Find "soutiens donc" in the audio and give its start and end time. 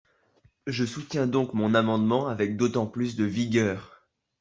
0.83-1.53